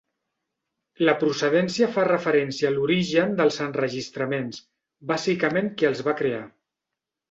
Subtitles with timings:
[1.09, 4.67] La procedència fa referència a l'origen dels enregistraments,
[5.15, 6.47] bàsicament qui els va crear.